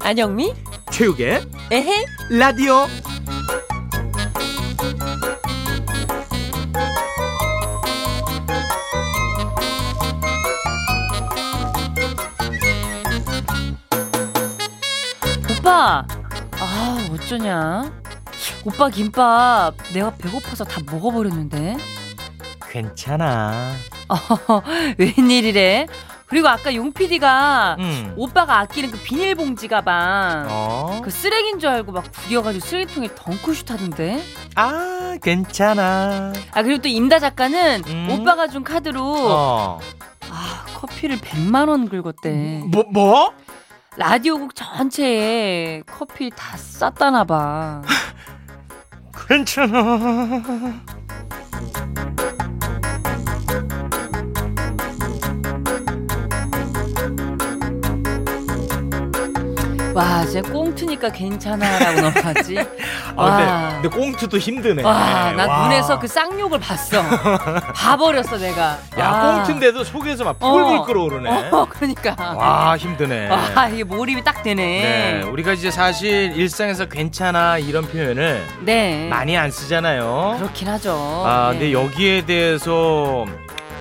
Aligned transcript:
안영미? 0.00 0.54
체육의 0.92 1.40
에헤? 1.72 2.04
라디오 2.30 2.86
어쩌냐? 17.26 17.92
오빠 18.64 18.88
김밥 18.88 19.74
내가 19.92 20.14
배고파서 20.14 20.62
다 20.62 20.80
먹어버렸는데. 20.88 21.76
괜찮아. 22.70 23.72
어, 24.08 24.62
웬일이래? 24.96 25.88
그리고 26.26 26.48
아까 26.48 26.72
용 26.74 26.92
PD가 26.92 27.76
음. 27.80 28.14
오빠가 28.16 28.60
아끼는 28.60 28.92
그 28.92 28.98
비닐봉지 28.98 29.66
가방 29.68 30.46
어? 30.48 31.00
그 31.02 31.10
쓰레기인 31.10 31.58
줄 31.58 31.68
알고 31.70 31.92
막 31.92 32.04
구겨가지고 32.12 32.64
쓰레기통에 32.64 33.08
덩크슛 33.16 33.72
하던데. 33.72 34.22
아, 34.54 35.16
괜찮아. 35.20 36.32
아 36.52 36.62
그리고 36.62 36.80
또 36.82 36.88
임다 36.88 37.18
작가는 37.18 37.82
음. 37.86 38.08
오빠가 38.10 38.46
준 38.46 38.62
카드로 38.62 39.02
어. 39.02 39.80
아 40.30 40.64
커피를 40.74 41.18
100만 41.18 41.68
원 41.68 41.88
긁었대. 41.88 42.62
뭐 42.66 42.84
뭐? 42.92 43.32
라디오국 43.96 44.54
전체에 44.54 45.82
커피 45.86 46.30
다 46.30 46.56
쌌다나 46.56 47.24
봐. 47.24 47.82
괜찮아. 49.28 49.82
와, 59.96 60.26
진짜 60.26 60.42
꽁트니까 60.52 61.08
괜찮아라고 61.08 62.00
넘어갔지. 62.02 62.58
아, 63.16 63.22
와. 63.22 63.70
근데, 63.80 63.88
근데 63.88 63.88
꽁트도 63.88 64.36
힘드네. 64.38 64.82
와, 64.82 65.32
나 65.32 65.46
와. 65.46 65.62
눈에서 65.68 65.98
그 65.98 66.06
쌍욕을 66.06 66.60
봤어. 66.60 67.02
봐버렸어, 67.74 68.36
내가. 68.36 68.78
야, 68.98 69.10
와. 69.10 69.34
꽁트인데도 69.36 69.84
속에서 69.84 70.24
막 70.24 70.38
뿔뿔 70.38 70.76
어. 70.76 70.84
끓어오르네. 70.84 71.48
어, 71.50 71.66
그러니까. 71.70 72.14
와, 72.18 72.76
힘드네. 72.76 73.30
와, 73.30 73.68
이게 73.68 73.84
몰입이 73.84 74.22
딱 74.22 74.42
되네. 74.42 74.62
네, 74.62 75.22
우리가 75.22 75.52
이제 75.54 75.70
사실 75.70 76.32
일상에서 76.36 76.86
괜찮아 76.86 77.56
이런 77.56 77.86
표현을 77.88 78.44
네. 78.60 79.08
많이 79.08 79.34
안 79.36 79.50
쓰잖아요. 79.50 80.36
그렇긴 80.38 80.68
하죠. 80.68 80.92
아, 81.24 81.52
네. 81.52 81.58
근데 81.58 81.72
여기에 81.72 82.26
대해서 82.26 83.24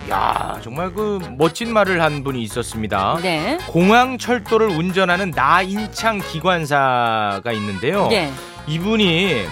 야, 0.10 0.60
정말 0.64 0.94
그 0.94 1.20
멋진 1.38 1.74
말을 1.74 2.02
한 2.02 2.24
분이 2.24 2.42
있었습니다. 2.44 3.18
네. 3.22 3.58
공항 3.68 4.18
철도를 4.18 4.68
운전하는 4.68 5.32
나인창 5.32 6.20
기관사가 6.20 7.52
있는데요. 7.54 8.08
네. 8.08 8.32
이분이 8.68 9.46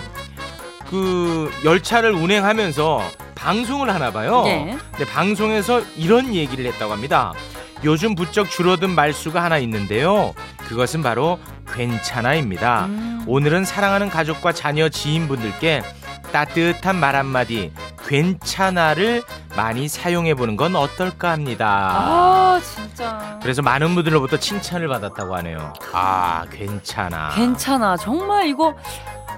그 0.90 1.52
열차를 1.66 2.12
운행하면서 2.12 3.02
방송을 3.34 3.94
하나 3.94 4.12
봐요. 4.12 4.44
네. 4.44 4.78
근데 4.92 5.12
방송에서 5.12 5.82
이런 5.98 6.36
얘기를 6.36 6.66
했다고 6.66 6.94
합니다. 6.94 7.34
요즘 7.84 8.16
부쩍 8.16 8.50
줄어든 8.50 8.92
말수가 8.92 9.44
하나 9.44 9.58
있는데요. 9.58 10.34
그것은 10.60 11.02
바로 11.02 11.40
괜찮아입니다. 11.74 12.86
음. 12.86 13.24
오늘은 13.28 13.66
사랑하는 13.66 14.10
가족과 14.10 14.54
자녀 14.54 14.88
지인분들께 14.88 15.82
따뜻한 16.34 16.96
말 17.00 17.16
한마디 17.16 17.72
괜찮아를 18.08 19.22
많이 19.56 19.88
사용해 19.88 20.34
보는 20.34 20.58
건 20.58 20.76
어떨까 20.76 21.30
합니다. 21.32 21.68
아, 21.94 22.60
진짜. 22.62 23.40
그래서 23.42 23.62
많은 23.62 23.94
분들로부터 23.94 24.38
칭찬을 24.38 24.88
받았다고 24.88 25.36
하네요. 25.38 25.74
아, 25.94 26.46
괜찮아. 26.52 27.30
괜찮아. 27.36 27.96
정말 27.98 28.48
이거 28.48 28.76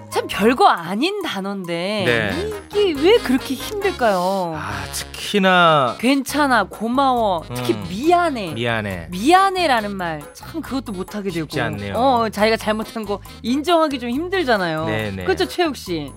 참 0.09 0.25
별거 0.28 0.69
아닌 0.69 1.22
단어인데 1.22 1.73
네. 2.05 2.61
이게 2.72 3.01
왜 3.01 3.17
그렇게 3.17 3.53
힘들까요? 3.55 4.53
아, 4.55 4.72
특히나 4.94 5.97
괜찮아, 6.00 6.63
고마워, 6.63 7.44
특히 7.53 7.73
음. 7.73 7.85
미안해. 7.89 8.53
미안해. 8.53 9.07
미안해라는 9.11 9.94
말 9.97 10.22
참 10.34 10.61
그것도 10.61 10.94
못하게 10.94 11.29
되고 11.31 11.44
쉽지 11.45 11.59
않네요. 11.59 11.94
어 11.95 12.29
자기가 12.29 12.55
잘못한 12.55 13.03
거 13.03 13.19
인정하기 13.41 14.00
좀 14.00 14.09
힘들잖아요. 14.09 14.85
네네. 14.85 15.23
그렇죠 15.25 15.45
최욱 15.45 15.75
씨. 15.75 16.09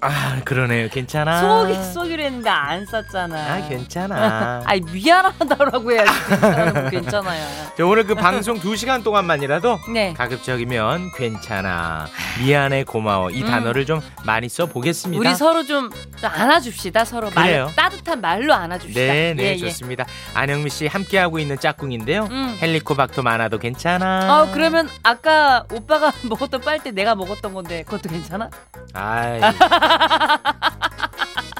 아, 0.00 0.40
그러네요. 0.44 0.88
괜찮아. 0.90 1.40
쏘기 1.40 1.74
쏘기로 1.92 2.22
했는데 2.22 2.50
안 2.50 2.84
쐈잖아. 2.86 3.36
아, 3.36 3.68
괜찮아. 3.68 4.62
아이 4.66 4.80
미안하다라고 4.80 5.92
해야지. 5.92 6.10
괜찮아요. 6.28 6.90
괜찮아요. 6.90 7.46
자, 7.76 7.84
오늘 7.86 8.06
그 8.06 8.14
방송 8.14 8.56
2 8.56 8.76
시간 8.76 9.02
동안만이라도 9.02 9.78
네. 9.92 10.12
가급적이면 10.14 11.12
괜찮아. 11.16 12.06
미안해, 12.40 12.84
고마워. 12.84 13.30
이 13.30 13.42
음. 13.42 13.46
단어를 13.46 13.86
좀 13.86 14.00
많이 14.24 14.48
써 14.48 14.66
보겠습니다. 14.66 15.18
우리 15.20 15.34
서로 15.34 15.64
좀, 15.64 15.90
좀 15.90 16.30
안아줍시다. 16.32 17.04
서로 17.04 17.30
그래요. 17.30 17.64
말 17.66 17.74
따뜻한 17.74 18.20
말로 18.20 18.52
안아줍시다. 18.54 19.00
네, 19.00 19.34
네, 19.34 19.42
예, 19.44 19.48
예. 19.52 19.56
좋습니다. 19.58 20.04
안영미 20.34 20.70
씨 20.70 20.86
함께 20.86 21.18
하고 21.18 21.38
있는 21.38 21.58
짝꿍인데요. 21.58 22.28
음. 22.30 22.58
헬리코박터 22.60 23.22
많아도 23.22 23.58
괜찮아. 23.58 24.42
어 24.42 24.50
그러면 24.52 24.88
아까 25.02 25.64
오빠가 25.72 26.12
먹었던 26.28 26.60
빨대 26.60 26.90
내가 26.90 27.14
먹었던 27.14 27.54
건데 27.54 27.82
그것도 27.84 28.08
괜찮아? 28.08 28.50
아이. 28.94 29.40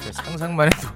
저 0.01 0.11
상상만 0.23 0.67
해도 0.67 0.87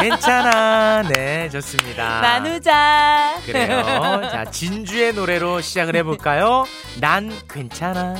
괜찮아. 0.00 1.02
네, 1.02 1.48
좋습니다. 1.50 2.20
나누자. 2.20 3.40
그래요. 3.44 4.22
자, 4.30 4.44
진주의 4.44 5.12
노래로 5.14 5.60
시작을 5.60 5.96
해볼까요? 5.96 6.64
난 7.00 7.32
괜찮아. 7.48 8.14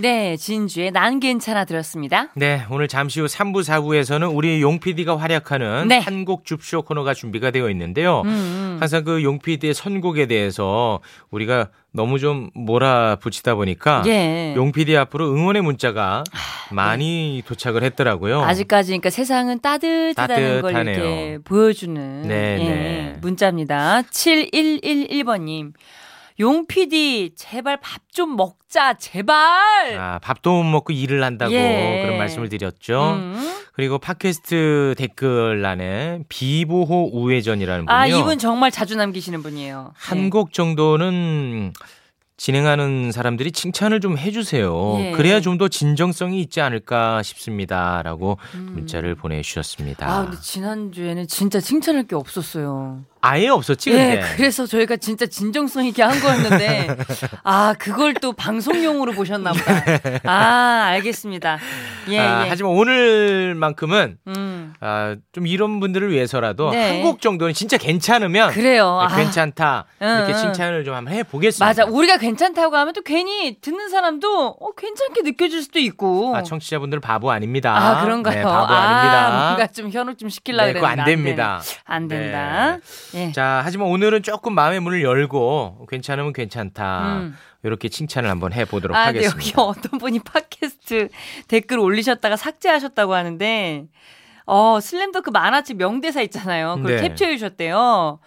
네, 0.00 0.36
진주의 0.36 0.90
난 0.90 1.20
괜찮아 1.20 1.64
들었습니다. 1.64 2.28
네, 2.34 2.62
오늘 2.70 2.88
잠시 2.88 3.20
후 3.20 3.26
3부, 3.26 3.62
4부에서는 3.62 4.34
우리 4.34 4.62
용 4.62 4.78
PD가 4.80 5.18
활약하는 5.18 5.88
네. 5.88 5.98
한곡 5.98 6.44
줍쇼 6.44 6.82
코너가 6.82 7.12
준비가 7.14 7.50
되어 7.50 7.68
있는데요. 7.70 8.22
음, 8.22 8.28
음. 8.28 8.76
항상 8.80 9.04
그 9.04 9.20
용 9.22 9.38
PD의 9.38 9.74
선곡에 9.74 10.26
대해서 10.26 11.00
우리가 11.30 11.68
너무 11.92 12.18
좀 12.18 12.48
몰아붙이다 12.54 13.54
보니까 13.56 14.02
예. 14.06 14.54
용 14.56 14.72
PD 14.72 14.96
앞으로 14.96 15.30
응원의 15.34 15.60
문자가 15.62 16.24
많이 16.70 17.42
도착을 17.46 17.82
했더라고요. 17.82 18.40
아직까지 18.42 18.88
그러니까 18.92 19.10
세상은 19.10 19.60
따뜻하다는 19.60 20.62
걸 20.62 20.72
따뜻하네요. 20.72 20.94
이렇게 21.04 21.38
보여주는 21.44 22.22
네, 22.22 22.58
예, 22.60 22.64
네. 22.64 23.16
문자입니다. 23.20 24.02
7111번님. 24.10 25.72
용 26.40 26.66
PD 26.66 27.34
제발 27.36 27.76
밥 27.80 28.00
좀 28.12 28.36
먹자 28.36 28.94
제발. 28.94 29.96
아, 29.98 30.18
밥도 30.18 30.62
못 30.62 30.64
먹고 30.64 30.92
일을 30.92 31.22
한다고 31.22 31.52
예. 31.52 32.02
그런 32.04 32.18
말씀을 32.18 32.48
드렸죠. 32.48 33.12
음. 33.14 33.54
그리고 33.72 33.98
팟캐스트 33.98 34.94
댓글란에 34.98 36.20
비보호 36.28 37.10
우회전이라는 37.12 37.86
분이요. 37.86 37.98
아 37.98 38.06
이분 38.06 38.38
정말 38.38 38.70
자주 38.70 38.96
남기시는 38.96 39.42
분이에요. 39.42 39.92
한 39.96 40.18
네. 40.24 40.30
곡 40.30 40.52
정도는 40.52 41.72
진행하는 42.44 43.12
사람들이 43.12 43.52
칭찬을 43.52 44.00
좀 44.00 44.16
해주세요. 44.16 44.96
예. 45.00 45.10
그래야 45.12 45.40
좀 45.40 45.58
더 45.60 45.68
진정성이 45.68 46.40
있지 46.40 46.62
않을까 46.62 47.22
싶습니다라고 47.22 48.38
음. 48.54 48.70
문자를 48.72 49.14
보내주셨습니다. 49.14 50.08
아 50.10 50.22
근데 50.22 50.38
지난 50.40 50.90
주에는 50.90 51.26
진짜 51.26 51.60
칭찬할 51.60 52.04
게 52.04 52.16
없었어요. 52.16 53.00
아예 53.22 53.48
없었지 53.48 53.90
예, 53.90 53.94
근데. 53.94 54.22
그래서 54.36 54.64
저희가 54.64 54.96
진짜 54.96 55.26
진정성 55.26 55.84
있게 55.84 56.02
한 56.02 56.18
거였는데 56.18 56.96
아 57.44 57.74
그걸 57.78 58.14
또 58.14 58.32
방송용으로 58.32 59.12
보셨나 59.12 59.52
보다. 59.52 59.84
아 60.24 60.84
알겠습니다. 60.92 61.58
예, 62.08 62.18
아, 62.18 62.44
예. 62.46 62.48
하지만 62.48 62.72
오늘만큼은 62.72 64.16
음. 64.28 64.72
아, 64.80 65.16
좀 65.32 65.46
이런 65.46 65.80
분들을 65.80 66.10
위해서라도 66.10 66.70
네. 66.70 66.88
한곡 67.02 67.20
정도는 67.20 67.52
진짜 67.52 67.76
괜찮으면 67.76 68.52
그래요. 68.52 69.06
네, 69.06 69.14
아. 69.14 69.16
괜찮다 69.18 69.84
이렇게 70.00 70.32
응, 70.32 70.34
응. 70.34 70.36
칭찬을 70.36 70.84
좀 70.84 70.94
한번 70.94 71.12
해보겠습니다. 71.12 71.66
맞아. 71.66 71.84
우리가 71.84 72.16
괜 72.16 72.29
찮다고 72.36 72.76
하면 72.76 72.92
또 72.92 73.02
괜히 73.02 73.58
듣는 73.60 73.88
사람도 73.88 74.56
어, 74.60 74.72
괜찮게 74.72 75.22
느껴질 75.22 75.62
수도 75.62 75.78
있고. 75.78 76.34
아, 76.36 76.42
청취자분들 76.42 77.00
바보 77.00 77.30
아닙니다. 77.30 77.76
아, 77.76 78.02
그런가요? 78.02 78.34
네, 78.34 78.42
바보 78.42 78.72
아, 78.72 78.78
아닙니다. 78.78 79.46
뭔가 79.48 79.66
좀 79.68 79.90
현혹 79.90 80.18
좀 80.18 80.28
시키려고 80.28 80.66
네, 80.66 80.72
그랬는데 80.74 81.00
안 81.00 81.06
됩니다. 81.06 81.60
안 81.84 82.08
된다. 82.08 82.78
예. 83.14 83.32
자, 83.32 83.62
하지만 83.64 83.88
오늘은 83.88 84.22
조금 84.22 84.54
마음의 84.54 84.80
문을 84.80 85.02
열고 85.02 85.86
괜찮으면 85.88 86.32
괜찮다. 86.32 87.16
음. 87.18 87.36
이렇게 87.62 87.88
칭찬을 87.88 88.28
한번 88.30 88.52
해보도록 88.52 88.96
아, 88.96 89.06
하겠습니다. 89.06 89.36
여기 89.36 89.52
어떤 89.56 89.98
분이 89.98 90.20
팟캐스트 90.20 91.08
댓글 91.48 91.78
올리셨다가 91.78 92.36
삭제하셨다고 92.36 93.14
하는데, 93.14 93.84
어, 94.46 94.80
슬램덩크 94.80 95.30
만화책 95.30 95.76
명대사 95.76 96.22
있잖아요. 96.22 96.76
그걸 96.76 96.96
네. 96.96 97.08
캡처해 97.08 97.36
주셨대요. 97.36 98.18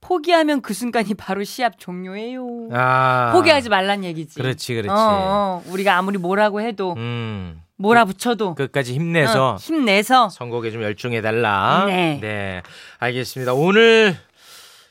포기하면 0.00 0.60
그 0.60 0.74
순간이 0.74 1.14
바로 1.14 1.42
시합 1.44 1.78
종료예요. 1.78 2.68
아, 2.72 3.32
포기하지 3.34 3.68
말란 3.68 4.04
얘기지. 4.04 4.36
그렇지, 4.36 4.74
그렇지. 4.74 4.90
어, 4.90 4.94
어, 4.96 5.62
우리가 5.66 5.96
아무리 5.96 6.18
뭐라고 6.18 6.60
해도, 6.60 6.94
음, 6.96 7.60
몰아붙여도, 7.76 8.54
끝까지 8.54 8.94
힘내서 8.94 9.54
어, 9.54 9.56
힘내서, 9.56 10.28
선곡에 10.28 10.70
좀 10.70 10.82
열중해 10.82 11.20
달라. 11.20 11.84
네. 11.86 12.62
알겠습니다. 12.98 13.54
오늘 13.54 14.16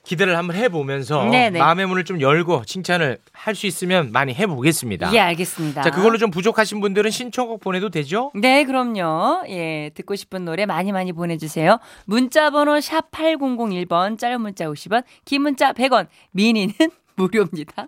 기대를 0.08 0.38
한번 0.38 0.56
해보면서 0.56 1.26
네네. 1.26 1.60
마음의 1.60 1.86
문을 1.88 2.06
좀 2.06 2.22
열고 2.22 2.64
칭찬을 2.66 3.18
할 3.34 3.58
수 3.58 3.66
있으면 3.66 4.12
많이 4.12 4.34
해보겠습니다. 4.36 5.12
예, 5.14 5.20
알겠습니다. 5.20 5.82
자, 5.82 5.90
그걸로 5.90 6.18
좀 6.20 6.30
부족하신 6.30 6.80
분들은 6.80 7.10
신청곡 7.10 7.60
보내도 7.60 7.90
되죠? 7.90 8.32
네, 8.36 8.64
그럼요. 8.66 9.46
예, 9.50 9.90
듣고 9.96 10.16
싶은 10.16 10.46
노래 10.46 10.68
많이 10.68 10.92
많이 10.92 11.12
보내주세요. 11.12 11.80
문자번호 12.06 12.80
샵 12.80 13.10
8001번, 13.10 14.20
짧은 14.20 14.40
문자 14.42 14.66
50원, 14.66 15.04
긴 15.26 15.42
문자 15.42 15.74
100원, 15.74 16.06
미니는 16.32 16.72
무료입니다. 17.18 17.88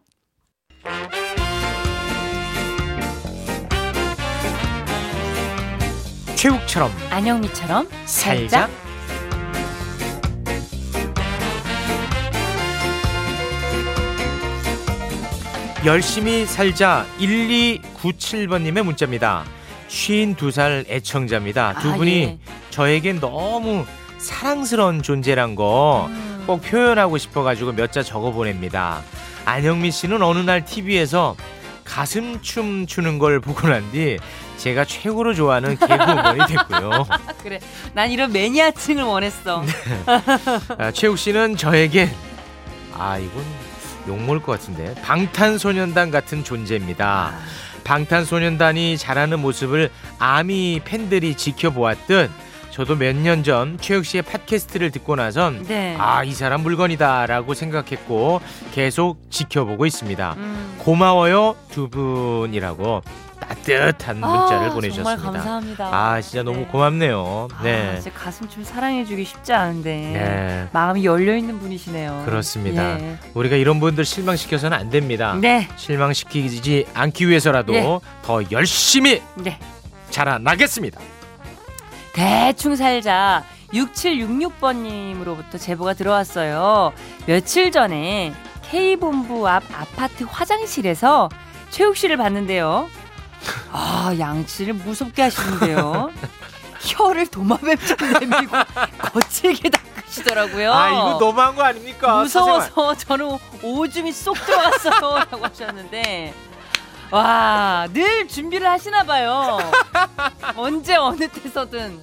최욱처럼 6.35 6.91
안영미처럼 7.09 7.87
살자. 8.05 8.67
살짝. 8.67 8.88
열심히 15.85 16.45
살자 16.45 17.05
1297번님의 17.19 18.83
문자입니다. 18.83 19.45
52살 19.87 20.85
애청자입니다. 20.89 21.79
두 21.79 21.91
아, 21.91 21.95
분이 21.95 22.11
예. 22.23 22.37
저에겐 22.69 23.19
너무 23.19 23.85
사랑스러운 24.17 25.01
존재란 25.01 25.55
거 25.55 26.07
음. 26.09 26.43
꼭 26.45 26.61
표현하고 26.61 27.17
싶어가지고 27.17 27.71
몇 27.73 27.91
자 27.91 28.03
적어 28.03 28.31
보냅니다. 28.31 29.01
안영미 29.45 29.91
씨는 29.91 30.21
어느 30.21 30.39
날 30.39 30.63
TV에서 30.65 31.35
가슴춤 31.85 32.85
추는 32.85 33.17
걸 33.17 33.39
보고 33.39 33.67
난 33.67 33.89
뒤 33.91 34.17
제가 34.57 34.83
최고로 34.85 35.33
좋아하는 35.33 35.77
개그우먼이 35.77 36.39
됐고요. 36.47 37.05
그래. 37.41 37.59
난 37.93 38.11
이런 38.11 38.31
매니아층을 38.33 39.03
원했어. 39.03 39.63
아, 40.77 40.91
최욱 40.91 41.17
씨는 41.17 41.55
저에게 41.55 42.11
아 42.93 43.17
이건 43.17 43.43
욕 44.07 44.19
먹을 44.19 44.41
것 44.41 44.51
같은데 44.53 44.95
방탄소년단 45.01 46.11
같은 46.11 46.43
존재입니다. 46.43 47.33
방탄소년단이 47.83 48.97
잘하는 48.97 49.39
모습을 49.39 49.89
아미 50.19 50.81
팬들이 50.83 51.35
지켜보았듯 51.35 52.29
저도 52.71 52.95
몇 52.95 53.15
년 53.15 53.43
전 53.43 53.77
최욱 53.81 54.05
씨의 54.05 54.21
팟캐스트를 54.23 54.91
듣고 54.91 55.15
나선 55.15 55.63
네. 55.67 55.95
아이 55.99 56.31
사람 56.31 56.61
물건이다라고 56.61 57.53
생각했고 57.53 58.41
계속 58.73 59.19
지켜보고 59.29 59.85
있습니다. 59.85 60.35
음. 60.37 60.75
고마워요 60.79 61.55
두 61.71 61.89
분이라고 61.89 63.01
따뜻한 63.39 64.19
문자를 64.19 64.69
아, 64.69 64.73
보내주셨습니다. 64.73 65.15
정말 65.15 65.17
감사합니다. 65.17 65.85
아 65.91 66.21
진짜 66.21 66.43
너무 66.43 66.59
네. 66.59 66.65
고맙네요. 66.65 67.47
아, 67.53 67.63
네. 67.63 67.99
진짜 68.01 68.17
가슴 68.17 68.47
사랑해주기 68.63 69.23
쉽지 69.23 69.53
않은데. 69.53 69.89
네. 70.13 70.67
마음이 70.71 71.05
열려 71.05 71.35
있는 71.35 71.59
분이시네요. 71.59 72.23
그렇습니다. 72.25 72.99
예. 72.99 73.17
우리가 73.33 73.55
이런 73.55 73.79
분들 73.79 74.05
실망시켜서는 74.05 74.77
안 74.77 74.89
됩니다. 74.89 75.37
네. 75.39 75.67
실망시키지 75.75 76.87
않기 76.93 77.27
위해서라도 77.27 77.73
예. 77.75 77.99
더 78.23 78.41
열심히 78.51 79.21
네. 79.35 79.59
자라나겠습니다. 80.09 80.99
대충 82.13 82.75
살자 82.75 83.43
6766번님으로부터 83.73 85.59
제보가 85.59 85.93
들어왔어요. 85.93 86.91
며칠 87.25 87.71
전에 87.71 88.33
K본부 88.69 89.47
앞 89.47 89.63
아파트 89.73 90.23
화장실에서 90.23 91.29
최욱 91.69 91.95
씨를 91.95 92.17
봤는데요. 92.17 92.89
아, 93.71 94.13
양치를 94.17 94.73
무섭게 94.73 95.21
하시는데요. 95.23 96.11
혀를 96.81 97.27
도마뱀처럼 97.27 98.13
내밀고 98.19 98.55
거칠게 98.99 99.69
닦으시더라고요. 99.69 100.73
아 100.73 100.89
이거 100.89 101.17
너무한 101.19 101.55
거 101.55 101.63
아닙니까? 101.63 102.15
무서워서 102.21 102.95
저는 102.95 103.37
오줌이 103.63 104.11
쏙 104.11 104.33
들어갔어요. 104.45 105.15
라고 105.29 105.45
하셨는데. 105.45 106.33
와, 107.11 107.87
늘 107.91 108.27
준비를 108.27 108.67
하시나 108.67 109.03
봐요. 109.03 109.57
언제 110.55 110.95
어느 110.95 111.27
때서든. 111.27 112.01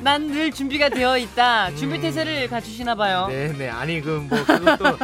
난늘 0.00 0.50
준비가 0.52 0.88
되어 0.88 1.18
있다. 1.18 1.74
준비 1.74 2.00
태세를 2.00 2.48
갖추시나 2.48 2.94
봐요. 2.94 3.26
네 3.28 3.52
네 3.58 3.68
아니 3.70 4.00
그 4.00 4.18
뭐 4.28 4.44
그것도 4.44 4.98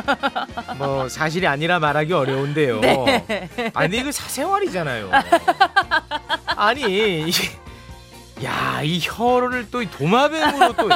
뭐 0.77 1.09
사실이 1.09 1.47
아니라 1.47 1.79
말하기 1.79 2.13
어려운데요. 2.13 2.81
네. 2.81 3.49
아니 3.75 3.99
이거 3.99 4.11
사생활이잖아요. 4.13 5.11
아니 6.57 7.31
야 8.43 8.83
이 8.83 9.01
혀를 9.01 9.71
또이 9.71 9.89
도마뱀으로 9.91 10.73
또 10.75 10.89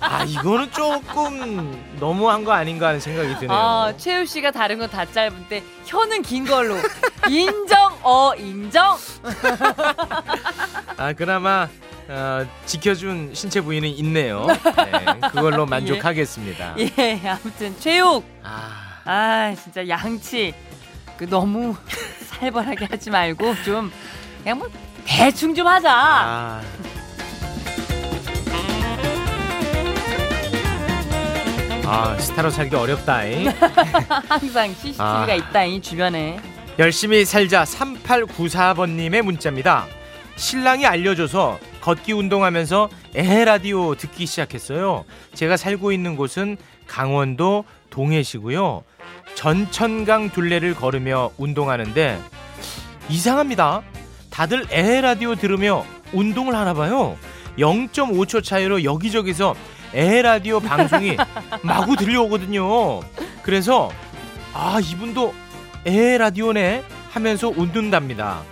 아 0.00 0.24
이거는 0.24 0.70
조금 0.72 1.96
너무한 2.00 2.44
거 2.44 2.52
아닌가 2.52 2.88
하는 2.88 3.00
생각이 3.00 3.36
드네요. 3.38 3.50
아, 3.56 3.92
최우 3.96 4.26
씨가 4.26 4.50
다른 4.50 4.78
건 4.78 4.90
다 4.90 5.06
짧은데 5.10 5.62
혀는 5.86 6.22
긴 6.22 6.44
걸로 6.44 6.74
인정 7.30 7.92
어 8.02 8.32
인정. 8.36 8.96
아 10.98 11.12
그나마 11.14 11.68
어, 12.08 12.46
지켜준 12.66 13.30
신체 13.34 13.60
부위는 13.60 13.88
있네요. 13.88 14.46
네, 14.46 15.28
그걸로 15.30 15.64
만족하겠습니다. 15.66 16.74
예, 16.78 17.20
아무튼 17.28 17.74
최욱 17.78 18.24
아, 18.42 19.00
아 19.04 19.54
진짜 19.54 19.86
양치 19.88 20.52
그 21.16 21.28
너무 21.28 21.74
살벌하게 22.26 22.86
하지 22.86 23.10
말고 23.10 23.54
좀 23.64 23.92
그냥 24.42 24.58
뭐 24.58 24.68
대충 25.04 25.54
좀 25.54 25.66
하자. 25.66 25.90
아. 25.94 26.62
아 31.84 32.16
스타로 32.18 32.50
살기 32.50 32.74
어렵다잉. 32.74 33.50
항상 34.28 34.68
CCTV가 34.74 35.26
아. 35.28 35.34
있다 35.34 35.64
이 35.64 35.80
주변에. 35.80 36.38
열심히 36.78 37.24
살자 37.24 37.64
3894번님의 37.64 39.22
문자입니다. 39.22 39.86
신랑이 40.36 40.86
알려줘서 40.86 41.58
걷기 41.82 42.12
운동하면서 42.12 42.88
에헤 43.14 43.44
라디오 43.44 43.94
듣기 43.96 44.24
시작했어요. 44.24 45.04
제가 45.34 45.56
살고 45.56 45.92
있는 45.92 46.16
곳은 46.16 46.56
강원도 46.86 47.64
동해시고요. 47.90 48.84
전천강 49.34 50.30
둘레를 50.30 50.74
걸으며 50.74 51.30
운동하는데 51.36 52.18
이상합니다. 53.08 53.82
다들 54.30 54.64
에헤 54.70 55.00
라디오 55.00 55.34
들으며 55.34 55.84
운동을 56.12 56.54
하나 56.54 56.72
봐요. 56.72 57.18
0.5초 57.58 58.42
차이로 58.44 58.84
여기저기서 58.84 59.54
에헤 59.92 60.22
라디오 60.22 60.60
방송이 60.60 61.16
마구 61.62 61.96
들려오거든요. 61.96 63.00
그래서 63.42 63.90
아 64.54 64.78
이분도 64.80 65.34
에 65.84 66.16
라디오네 66.16 66.84
하면서 67.10 67.48
웃는답니다. 67.48 68.42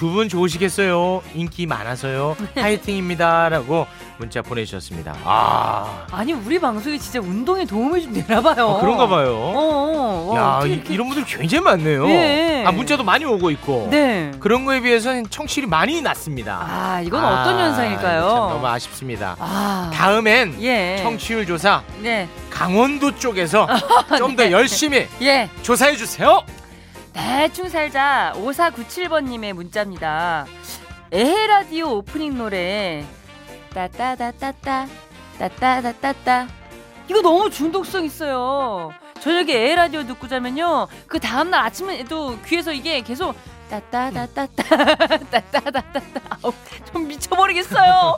두 0.00 0.10
분 0.10 0.30
좋으시겠어요? 0.30 1.20
인기 1.34 1.66
많아서요. 1.66 2.34
파이팅입니다라고 2.56 3.86
문자 4.16 4.40
보내주셨습니다. 4.40 5.14
아, 5.24 6.06
아니 6.10 6.32
우리 6.32 6.58
방송이 6.58 6.98
진짜 6.98 7.20
운동에 7.20 7.66
도움이 7.66 8.02
좀 8.02 8.12
되나 8.14 8.40
봐요. 8.40 8.76
아, 8.76 8.80
그런가 8.80 9.06
봐요. 9.06 9.34
어, 9.36 9.52
어, 9.54 10.32
와, 10.34 10.60
야 10.62 10.66
이, 10.66 10.82
이런 10.88 11.06
분들 11.08 11.24
굉장히 11.26 11.62
많네요. 11.64 12.06
네. 12.06 12.64
아 12.66 12.72
문자도 12.72 13.04
많이 13.04 13.26
오고 13.26 13.50
있고. 13.50 13.88
네. 13.90 14.30
그런 14.40 14.64
거에 14.64 14.80
비해서는 14.80 15.28
청취율이 15.28 15.68
많이 15.68 16.00
낮습니다. 16.00 16.66
아 16.66 17.00
이건 17.02 17.22
어떤 17.22 17.58
아, 17.58 17.64
현상일까요? 17.66 18.20
참 18.22 18.36
너무 18.48 18.66
아쉽습니다. 18.68 19.36
아, 19.38 19.90
다음엔 19.92 20.62
예. 20.62 20.98
청취율 21.02 21.44
조사 21.46 21.82
네. 22.00 22.26
강원도 22.48 23.14
쪽에서 23.16 23.66
좀 24.16 24.34
더 24.34 24.50
열심히 24.50 25.06
예. 25.20 25.50
조사해 25.62 25.96
주세요. 25.96 26.42
대충 27.12 27.68
살자 27.68 28.32
5497번님의 28.36 29.52
문자입니다. 29.52 30.46
에헤 31.12 31.46
라디오 31.46 31.96
오프닝 31.98 32.36
노래 32.38 33.04
따따다따따 33.74 34.86
따따다따따 35.38 36.46
이거 37.08 37.20
너무 37.22 37.50
중독성 37.50 38.04
있어요. 38.04 38.90
저녁에 39.20 39.52
에헤 39.52 39.74
라디오 39.74 40.04
듣고 40.06 40.28
자면요. 40.28 40.86
그 41.06 41.18
다음날 41.18 41.64
아침에도 41.64 42.38
귀에서 42.46 42.72
이게 42.72 43.00
계속 43.00 43.34
따따다따따 43.70 44.62
따따다따따 45.30 46.38
좀 46.92 47.08
미쳐버리겠어요. 47.08 48.16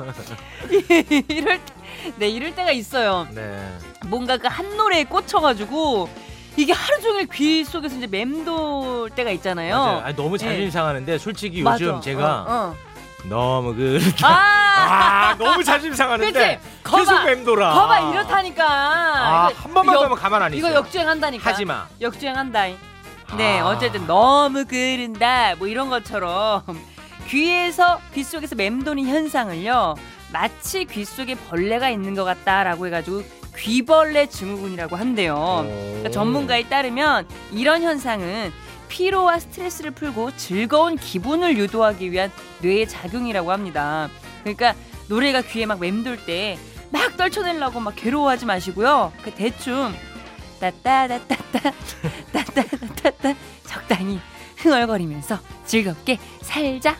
이럴 1.28 1.58
때, 1.58 1.72
네 2.16 2.28
이럴 2.28 2.54
때가 2.54 2.72
있어요. 2.72 3.26
네. 3.34 3.78
뭔가 4.06 4.36
그 4.36 4.48
한 4.48 4.76
노래에 4.76 5.04
꽂혀가지고 5.04 6.08
이게 6.56 6.72
하루 6.72 7.00
종일 7.00 7.26
귀 7.32 7.64
속에서 7.64 7.96
이제 7.96 8.06
맴돌 8.06 9.10
때가 9.10 9.30
있잖아요. 9.32 9.74
맞아요. 9.76 10.00
아니, 10.04 10.16
너무 10.16 10.36
자존심 10.38 10.66
예. 10.66 10.70
상하는데 10.70 11.18
솔직히 11.18 11.62
맞아. 11.62 11.82
요즘 11.84 12.00
제가 12.00 12.40
어, 12.42 12.46
어. 12.48 12.76
너무 13.28 13.74
그 13.74 13.98
아, 14.22 14.28
아, 14.28 15.34
너무 15.38 15.62
자존심 15.64 15.94
상하는데? 15.94 16.60
거봐. 16.82 16.98
계속 16.98 17.24
맴돌아. 17.24 17.72
거봐 17.72 18.00
이렇다니까. 18.12 18.64
아, 18.68 19.50
이거- 19.50 19.60
한 19.62 19.74
번만 19.74 19.94
이거- 19.94 20.00
더 20.00 20.04
하면 20.06 20.18
가만 20.18 20.42
안 20.42 20.52
있어. 20.54 20.58
이거 20.68 20.76
역주행한다니까. 20.76 21.50
하지 21.50 21.64
마. 21.64 21.86
역주행한다. 22.00 22.64
네, 23.36 23.60
아. 23.60 23.68
어쨌든 23.68 24.06
너무 24.06 24.66
그른다 24.66 25.54
뭐 25.56 25.66
이런 25.66 25.88
것처럼 25.88 26.62
귀에서 27.28 27.98
귀 28.12 28.22
속에서 28.24 28.54
맴도는 28.56 29.06
현상을요 29.06 29.94
마치 30.32 30.84
귀 30.84 31.04
속에 31.06 31.34
벌레가 31.48 31.88
있는 31.88 32.14
것 32.14 32.24
같다라고 32.24 32.86
해가지고 32.88 33.22
귀벌레 33.56 34.28
증후군이라고 34.28 34.96
한대요. 34.96 35.64
그러니까 35.66 36.10
전문가에 36.10 36.68
따르면 36.68 37.26
이런 37.52 37.82
현상은 37.82 38.52
피로와 38.88 39.38
스트레스를 39.38 39.90
풀고 39.92 40.36
즐거운 40.36 40.96
기분을 40.96 41.56
유도하기 41.56 42.12
위한 42.12 42.30
뇌의 42.60 42.88
작용이라고 42.88 43.52
합니다. 43.52 44.08
그러니까 44.42 44.74
노래가 45.08 45.42
귀에 45.42 45.66
막 45.66 45.80
맴돌 45.80 46.24
때 46.26 46.58
막 46.92 47.16
떨쳐내려고 47.16 47.80
막 47.80 47.94
괴로워하지 47.96 48.44
마시고요. 48.44 49.12
그 49.24 49.30
대충 49.32 49.94
따따따따따 50.60 51.72
따따따따 52.32 53.34
적당히 53.66 54.20
흥얼거리면서 54.58 55.38
즐겁게 55.64 56.18
살자. 56.42 56.96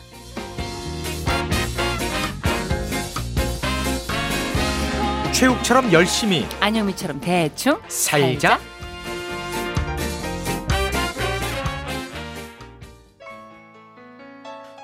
최욱처럼 5.43 5.91
열심히 5.91 6.45
안영미처럼 6.61 7.19
대충 7.19 7.77
살자. 7.89 8.57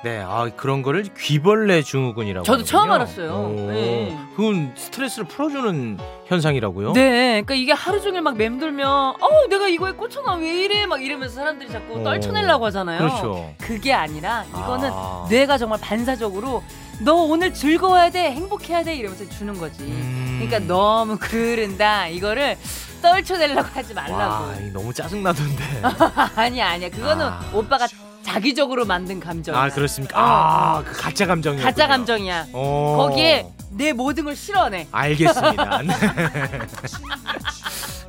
네, 0.01 0.23
아 0.25 0.49
그런 0.55 0.81
거를 0.81 1.03
귀벌레 1.17 1.81
증후군이라고. 1.81 2.45
저도 2.45 2.63
처음 2.63 2.89
하는군요. 2.89 3.27
알았어요. 3.27 3.33
오, 3.33 3.71
네. 3.71 4.17
그건 4.35 4.73
스트레스를 4.77 5.27
풀어주는 5.27 5.97
현상이라고요? 6.27 6.93
네, 6.93 7.41
그러니까 7.43 7.55
이게 7.55 7.73
하루 7.73 7.99
종일 8.01 8.21
막 8.21 8.37
맴돌면 8.37 8.87
어 8.87 9.47
내가 9.49 9.67
이거에 9.67 9.91
꽂혀나 9.91 10.35
왜 10.35 10.63
이래 10.63 10.85
막 10.85 11.03
이러면서 11.03 11.35
사람들이 11.35 11.69
자꾸 11.69 11.99
어, 11.99 12.03
떨쳐내려고 12.03 12.65
하잖아요. 12.67 12.99
그렇죠. 12.99 13.53
그게 13.57 13.91
아니라 13.93 14.45
이거는 14.49 14.89
아. 14.93 15.27
뇌가 15.29 15.57
정말 15.57 15.79
반사적으로 15.81 16.63
너 17.01 17.15
오늘 17.15 17.53
즐거워야 17.53 18.09
돼, 18.09 18.31
행복해야 18.31 18.83
돼 18.83 18.95
이러면서 18.95 19.27
주는 19.29 19.53
거지. 19.59 19.83
음. 19.83 20.39
그러니까 20.41 20.59
너무 20.73 21.17
그른다 21.19 22.07
이거를 22.07 22.57
떨쳐내려고 23.01 23.67
하지 23.73 23.93
말라고. 23.93 24.45
와, 24.45 24.55
이 24.61 24.71
너무 24.71 24.93
짜증 24.93 25.23
나던데. 25.23 25.63
아니야 26.37 26.69
아니야 26.69 26.89
그거는 26.89 27.25
아. 27.25 27.41
오빠가 27.53 27.85
자기적으로 28.33 28.85
만든 28.85 29.19
감정이야. 29.19 29.59
아 29.61 29.69
그렇습니까? 29.69 30.19
어. 30.19 30.23
아, 30.23 30.83
그 30.83 30.93
가짜 31.01 31.25
감정이요. 31.25 31.63
가짜 31.63 31.87
감정이야. 31.87 32.47
어. 32.53 32.95
거기에 32.99 33.47
내 33.71 33.91
모든 33.93 34.25
걸 34.25 34.35
실어내. 34.35 34.87
알겠습니다. 34.91 35.81
네. 35.81 35.93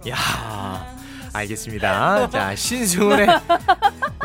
야, 0.10 0.16
알겠습니다. 1.32 2.28
자, 2.30 2.54
신승훈의 2.54 3.28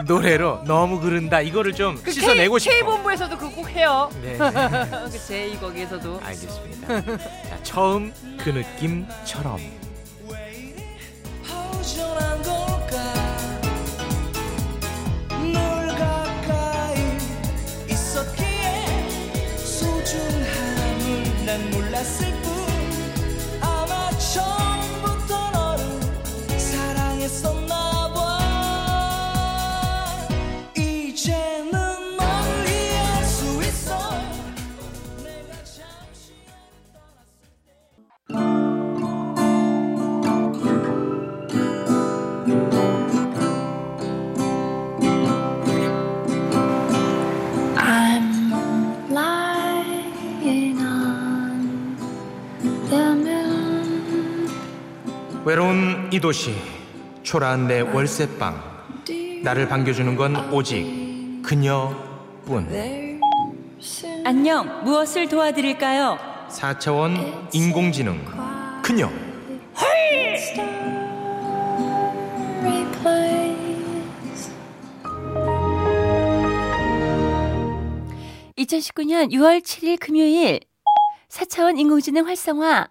노래로 0.05 0.63
너무 0.65 0.99
그른다. 0.99 1.39
이거를 1.41 1.73
좀 1.73 1.97
그 2.03 2.11
씻어내고 2.11 2.59
싶어. 2.59 2.71
K 2.75 2.83
본부에서도 2.83 3.37
그거 3.37 3.51
꼭 3.55 3.69
해요. 3.69 4.09
네, 4.21 4.37
그 5.11 5.19
제이 5.27 5.57
거기에서도. 5.59 6.19
알겠습니다. 6.23 7.17
자, 7.17 7.63
처음 7.63 8.13
그 8.37 8.49
느낌처럼. 8.49 9.59
이 56.15 56.19
도시, 56.21 56.55
초라한 57.23 57.67
내 57.67 57.81
월세방. 57.81 58.85
나를 59.43 59.67
반겨주는 59.67 60.15
건 60.15 60.49
오직 60.53 61.41
그녀뿐. 61.43 63.19
안녕. 64.23 64.81
무엇을 64.85 65.27
도와드릴까요? 65.27 66.17
4차원 66.47 67.49
인공지능. 67.53 68.23
그녀. 68.81 69.09
Replace 72.63 73.73
2019년 78.57 79.33
6월 79.33 79.61
7일 79.61 79.99
금요일 79.99 80.61
4차원 81.27 81.77
인공지능 81.77 82.25
활성화. 82.25 82.87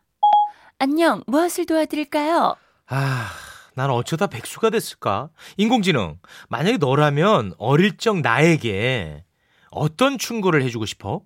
안녕. 0.78 1.22
무엇을 1.26 1.64
도와드릴까요? 1.64 2.56
아, 2.86 3.30
난 3.74 3.90
어쩌다 3.90 4.26
백수가 4.26 4.70
됐을까? 4.70 5.30
인공지능, 5.56 6.18
만약에 6.48 6.76
너라면 6.76 7.54
어릴 7.58 7.96
적 7.96 8.20
나에게 8.20 9.24
어떤 9.70 10.18
충고를 10.18 10.62
해주고 10.62 10.86
싶어? 10.86 11.22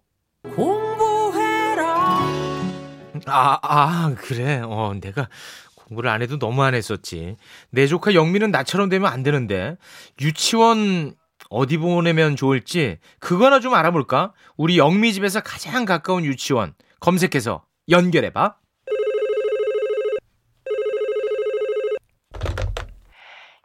공부해라. 0.55 1.85
아, 3.27 3.59
아, 3.63 4.15
그래. 4.17 4.61
어, 4.65 4.95
내가 5.01 5.29
공부를 5.75 6.09
안 6.11 6.23
해도 6.23 6.39
너무 6.39 6.63
안 6.63 6.75
했었지. 6.75 7.37
내 7.71 7.87
조카 7.87 8.15
영미는 8.15 8.51
나처럼 8.51 8.89
되면 8.89 9.11
안 9.11 9.23
되는데. 9.23 9.77
유치원 10.21 11.15
어디 11.51 11.79
보내면 11.79 12.37
좋을지 12.37 12.99
그거나 13.21 13.59
좀 13.61 13.75
알아볼까? 13.75 14.33
우리 14.57 14.79
영미 14.79 15.13
집에서 15.13 15.41
가장 15.41 15.85
가까운 15.85 16.25
유치원 16.25 16.75
검색해서 17.01 17.65
연결해봐. 17.89 18.57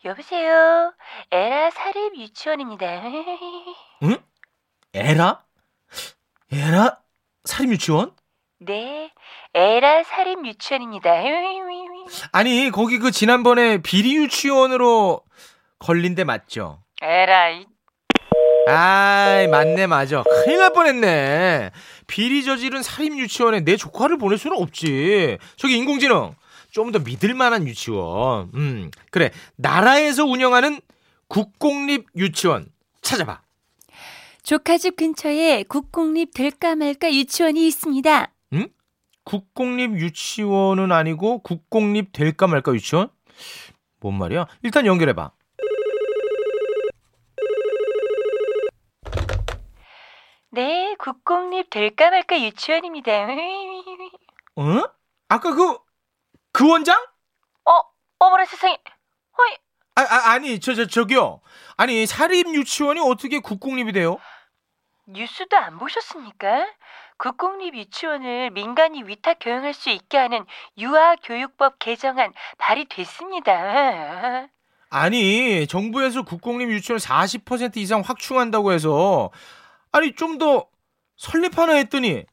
여보세요. 0.06 0.94
에라 1.32 1.70
사립 1.72 2.18
유치원입니다. 2.18 2.86
응? 4.04 4.18
에라? 4.94 5.44
에라? 6.52 7.00
사립 7.46 7.72
유치원? 7.72 8.12
네. 8.60 9.12
에라 9.54 10.04
사립 10.04 10.46
유치원입니다. 10.46 11.10
아니 12.34 12.70
거기 12.70 13.00
그 13.00 13.12
지난번에 13.12 13.78
비리 13.78 14.16
유치원으로 14.18 15.22
걸린 15.80 16.16
데 16.16 16.26
맞죠? 16.26 16.84
에라 17.02 17.50
이 17.52 17.66
아이 18.66 19.48
맞네 19.48 19.88
맞아 19.88 20.24
큰일 20.24 20.60
날 20.60 20.72
뻔했네 20.72 21.72
비리 22.08 22.46
저지른 22.46 22.82
사립 22.82 23.18
유치원에 23.18 23.62
내 23.62 23.76
조카를 23.76 24.18
보낼 24.18 24.38
수는 24.38 24.58
없지 24.58 25.38
저기 25.58 25.78
인공지능 25.78 26.34
좀 26.74 26.92
더 26.92 27.00
믿을 27.00 27.34
만한 27.36 27.68
유치원 27.68 28.52
음 28.56 28.92
그래 29.12 29.32
나라에서 29.56 30.26
운영하는 30.26 30.82
국공립 31.28 32.08
유치원 32.16 32.68
찾아봐 33.02 33.42
조카 34.42 34.78
집 34.78 34.96
근처에 34.98 35.64
국공립 35.64 36.34
될까 36.34 36.76
말까 36.76 37.14
유치원이 37.14 37.66
있습니다. 37.68 38.30
국공립 39.26 39.94
유치원은 39.94 40.92
아니고 40.92 41.40
국공립 41.44 42.12
될까 42.12 42.46
말까 42.48 42.74
유치원? 42.74 43.08
뭔 44.02 44.16
말이야? 44.18 44.48
일단 44.64 44.86
연결해봐. 44.86 45.32
네, 50.50 50.94
국공립 51.00 51.70
될까 51.70 52.10
말까 52.10 52.42
유치원입니다. 52.42 53.12
어? 54.58 54.82
아까 55.30 55.56
그, 55.56 55.78
그 56.54 56.70
원장? 56.70 56.96
어, 57.66 57.72
어머나 58.20 58.46
세상에. 58.46 58.78
어이, 59.38 59.58
아, 59.96 60.02
아 60.02 60.32
아니, 60.32 60.60
저, 60.60 60.74
저, 60.76 60.86
저기요. 60.88 61.42
아니, 61.78 62.06
사립 62.06 62.48
유치원이 62.48 63.00
어떻게 63.02 63.40
국공립이 63.40 63.92
돼요? 63.92 64.18
뉴스도 65.08 65.58
안 65.58 65.78
보셨습니까? 65.80 66.68
국공립 67.18 67.76
유치원을 67.76 68.52
민간이 68.52 69.04
위탁 69.04 69.38
교육할 69.42 69.74
수 69.74 69.90
있게 69.90 70.18
하는 70.18 70.46
유아교육법 70.78 71.80
개정안 71.80 72.32
발의됐습니다. 72.60 74.48
아니, 74.90 75.68
정부에서 75.68 76.22
국공립 76.22 76.70
유치원 76.70 77.00
40% 77.00 77.78
이상 77.78 78.02
확충한다고 78.02 78.72
해서, 78.72 79.32
아니, 79.92 80.14
좀 80.16 80.38
더 80.38 80.68
설립하나 81.18 81.74
했더니, 81.74 82.26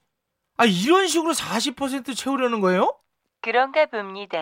아, 0.58 0.66
이런 0.66 1.06
식으로 1.08 1.32
40% 1.32 2.14
채우려는 2.16 2.60
거예요? 2.60 2.99
그런가 3.42 3.86
봅니다. 3.86 4.38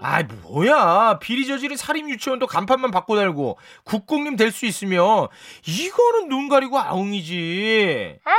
아, 0.00 0.22
뭐야. 0.22 1.18
비리 1.20 1.46
저지른 1.46 1.76
사립 1.76 2.08
유치원도 2.08 2.46
간판만 2.48 2.90
바꿔 2.90 3.16
달고, 3.16 3.58
국공립 3.84 4.36
될 4.36 4.50
수 4.50 4.66
있으면, 4.66 5.28
이거는 5.66 6.28
눈 6.28 6.48
가리고 6.48 6.78
아웅이지. 6.78 8.18
아, 8.24 8.30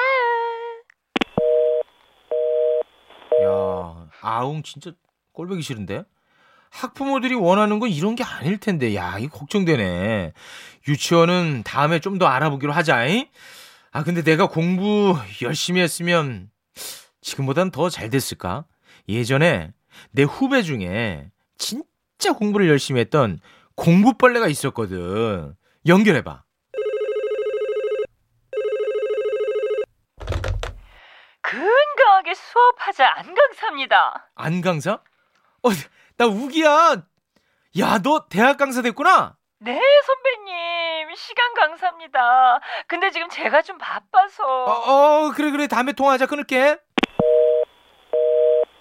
야, 3.43 4.07
아웅 4.21 4.63
진짜 4.63 4.91
꼴보기 5.33 5.61
싫은데? 5.61 6.03
학부모들이 6.71 7.35
원하는 7.35 7.79
건 7.79 7.89
이런 7.89 8.15
게 8.15 8.23
아닐 8.25 8.57
텐데, 8.57 8.93
야, 8.95 9.17
이거 9.17 9.39
걱정되네. 9.39 10.33
유치원은 10.89 11.63
다음에 11.63 11.99
좀 11.99 12.19
더 12.19 12.27
알아보기로 12.27 12.73
하자, 12.73 13.05
잉? 13.05 13.27
아, 13.91 14.03
근데 14.03 14.23
내가 14.23 14.47
공부 14.47 15.17
열심히 15.41 15.79
했으면 15.81 16.49
지금보단 17.21 17.71
더 17.71 17.89
잘 17.89 18.09
됐을까? 18.09 18.65
예전에 19.07 19.71
내 20.11 20.23
후배 20.23 20.61
중에 20.61 21.31
진짜 21.57 22.33
공부를 22.33 22.67
열심히 22.69 22.99
했던 23.01 23.39
공부벌레가 23.75 24.47
있었거든. 24.47 25.55
연결해봐. 25.87 26.43
근거하게 31.41 32.33
수업하자 32.33 33.07
안강사입니다. 33.17 34.31
안 34.35 34.61
강사? 34.61 34.93
어, 34.93 35.69
나 36.17 36.25
우기야. 36.25 37.03
야, 37.79 37.99
너 38.01 38.25
대학 38.29 38.57
강사 38.57 38.81
됐구나? 38.81 39.35
네, 39.59 39.79
선배님. 40.05 41.15
시간 41.15 41.53
강사입니다. 41.53 42.59
근데 42.87 43.11
지금 43.11 43.29
제가 43.29 43.61
좀 43.61 43.77
바빠서. 43.77 44.43
어, 44.43 44.71
어, 45.27 45.31
그래, 45.31 45.51
그래. 45.51 45.67
다음에 45.67 45.91
통화하자. 45.93 46.25
끊을게. 46.27 46.77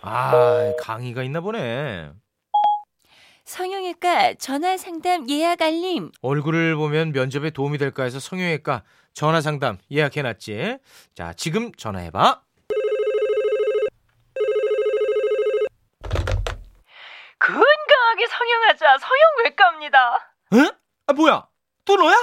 아, 0.06 0.72
강의가 0.80 1.22
있나 1.22 1.40
보네. 1.40 2.10
성형외과 3.44 4.34
전화 4.34 4.76
상담 4.76 5.28
예약 5.30 5.62
알림. 5.62 6.10
얼굴을 6.22 6.76
보면 6.76 7.12
면접에 7.12 7.50
도움이 7.50 7.78
될까 7.78 8.02
해서 8.04 8.18
성형외과 8.18 8.82
전화 9.12 9.40
상담 9.40 9.78
예약해놨지. 9.90 10.78
자, 11.14 11.32
지금 11.34 11.72
전화해봐. 11.72 12.42
근거하게 17.38 18.26
성형하자 18.28 18.98
성형외과입니다. 18.98 20.34
응? 20.54 20.70
아, 21.06 21.12
뭐야? 21.12 21.46
또 21.84 21.96
너야? 21.96 22.14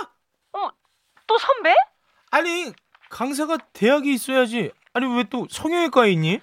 또 1.28 1.38
선배? 1.38 1.74
아니, 2.32 2.74
강사가 3.10 3.58
대학에 3.72 4.12
있어야지. 4.12 4.72
아니, 4.94 5.06
왜 5.16 5.24
또 5.30 5.48
성형외과에 5.50 6.12
있니? 6.12 6.42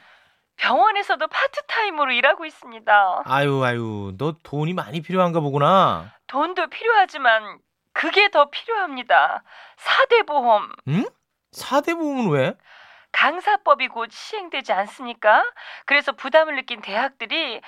병원에서도 0.59 1.27
파트타임으로 1.27 2.13
일하고 2.13 2.45
있습니다. 2.45 3.23
아유, 3.25 3.65
아유, 3.65 4.15
너 4.19 4.35
돈이 4.43 4.75
많이 4.75 5.01
필요한가 5.01 5.41
보구나. 5.41 6.13
돈도 6.27 6.69
필요하지만 6.69 7.59
그게 7.93 8.31
더 8.31 8.51
필요합니다. 8.51 9.43
4대 9.79 10.27
보험. 10.27 10.69
응? 10.89 11.05
사대 11.53 11.95
보험은 11.95 12.31
왜? 12.31 12.55
강사법이 13.13 13.89
곧 13.89 14.11
시행되지 14.13 14.73
않습니까? 14.73 15.45
그래서 15.87 16.13
부담을 16.13 16.57
느낀 16.57 16.81
대학들이 16.83 17.61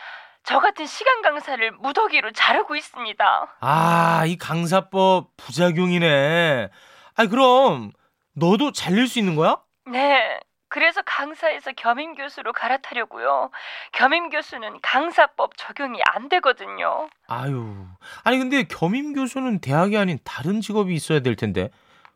저 0.42 0.58
같은 0.58 0.86
시간 0.86 1.22
강사를 1.22 1.72
무더기로 1.72 2.32
자르고 2.32 2.76
있습니다. 2.76 3.56
아, 3.60 4.24
이 4.26 4.36
강사법 4.36 5.36
부작용이네. 5.36 6.68
아니, 7.14 7.28
그럼 7.28 7.92
너도 8.34 8.72
잘릴 8.72 9.08
수 9.08 9.18
있는 9.18 9.36
거야? 9.36 9.58
네. 9.86 10.40
그래서 10.70 11.02
강사에서 11.04 11.72
겸임 11.72 12.14
교수로 12.14 12.52
갈아타려고요. 12.52 13.50
겸임 13.92 14.30
교수는 14.30 14.78
강사법 14.80 15.56
적용이 15.56 16.00
안 16.14 16.28
되거든요. 16.28 17.10
아유. 17.26 17.86
아니, 18.24 18.38
근데 18.38 18.62
겸임 18.62 19.12
교수는 19.12 19.60
대학이 19.60 19.98
아닌 19.98 20.18
다른 20.24 20.60
직업이 20.60 20.94
있어야 20.94 21.20
될 21.20 21.34
텐데. 21.36 21.70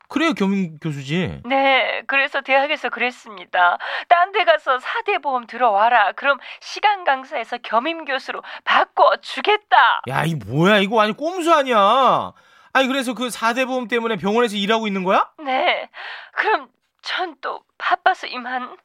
그래야 0.09 0.33
겸임 0.35 0.79
교수지. 0.79 1.41
네, 1.45 2.03
그래서 2.07 2.41
대학에서 2.43 2.91
그랬습니다. 2.91 3.79
딴 4.09 4.31
데 4.31 4.45
가서 4.45 4.79
4대 4.79 5.21
보험 5.21 5.47
들어와라. 5.49 6.13
그럼 6.13 6.39
시간 6.61 7.03
강사에서 7.05 7.59
겸임 7.59 8.05
교수로 8.05 8.43
바꿔 8.65 9.17
주겠다. 9.17 10.03
야, 10.09 10.25
이 10.25 10.35
뭐야? 10.37 10.79
이거 10.79 10.95
완전 10.97 11.17
꼼수 11.17 11.53
아니야. 11.53 12.33
아니, 12.73 12.87
그래서 12.87 13.15
그 13.15 13.29
4대 13.29 13.67
보험 13.67 13.89
때문에 13.89 14.17
병원에서 14.17 14.55
일하고 14.57 14.87
있는 14.87 15.03
거야? 15.03 15.29
네, 15.45 15.89
그럼 16.33 16.69
전 17.05 17.37
또 17.41 17.63
바빠서 17.79 18.27
이만. 18.27 18.77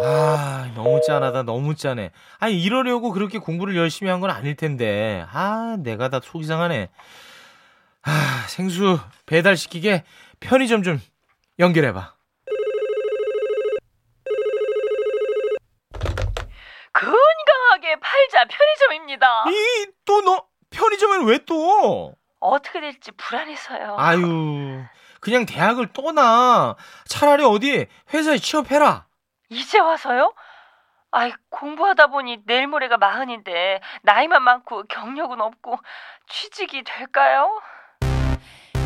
아, 0.00 0.70
너무 0.76 1.00
짠하다. 1.04 1.42
너무 1.42 1.74
짠해. 1.74 2.12
아니, 2.38 2.60
이러려고 2.62 3.10
그렇게 3.10 3.38
공부를 3.38 3.76
열심히 3.76 4.10
한 4.10 4.20
건 4.20 4.30
아닐 4.30 4.54
텐데. 4.56 5.24
아, 5.32 5.76
내가 5.80 6.08
다 6.08 6.20
속 6.20 6.40
이 6.40 6.44
상하네. 6.44 6.88
아, 8.02 8.44
생수 8.48 8.98
배달시키게 9.26 10.04
편의점 10.40 10.82
좀 10.84 11.00
연결해봐. 11.58 12.14
건강하게 16.92 17.96
팔자 18.00 18.44
편의점입니다. 18.48 19.44
이, 19.48 19.86
또 20.04 20.20
너, 20.22 20.44
편의점엔 20.70 21.26
왜 21.26 21.38
또? 21.46 22.14
어떻게 22.40 22.80
될지 22.80 23.10
불안해서요. 23.12 23.96
아유, 23.98 24.84
그냥 25.20 25.46
대학을 25.46 25.92
떠나. 25.92 26.76
차라리 27.06 27.44
어디 27.44 27.86
회사에 28.12 28.38
취업해라. 28.38 29.06
이제 29.50 29.78
와서요? 29.78 30.32
아이, 31.10 31.32
공부하다 31.50 32.08
보니 32.08 32.40
내일 32.46 32.66
모레가 32.66 32.98
마흔인데 32.98 33.80
나이만 34.02 34.42
많고 34.42 34.84
경력은 34.88 35.40
없고 35.40 35.78
취직이 36.28 36.82
될까요? 36.84 37.48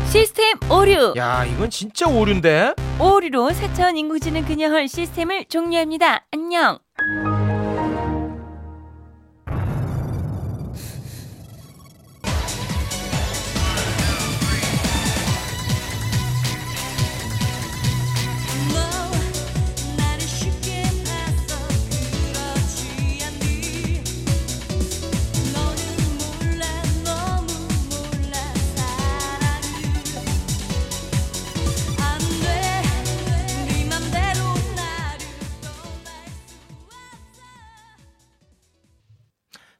시스템 0.05 0.57
오류. 0.71 1.13
야, 1.17 1.43
이건 1.43 1.69
진짜 1.69 2.07
오류인데? 2.07 2.75
오류로 2.99 3.49
4천 3.49 3.97
인공지능 3.97 4.45
그녀 4.45 4.69
헐 4.69 4.87
시스템을 4.87 5.45
종료합니다. 5.45 6.25
안녕. 6.31 6.79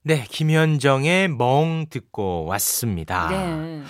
네, 0.05 0.25
김현정의 0.29 1.29
멍 1.29 1.85
듣고 1.89 2.43
왔습니다. 2.47 3.29
네. 3.29 3.81